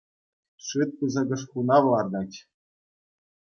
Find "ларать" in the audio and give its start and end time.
1.91-2.37